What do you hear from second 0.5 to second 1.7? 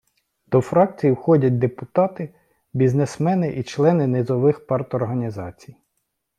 фракції входять